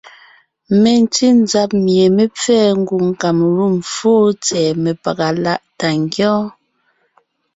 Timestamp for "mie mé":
1.85-2.23